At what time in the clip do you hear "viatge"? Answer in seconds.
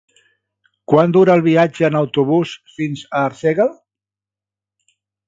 1.47-1.85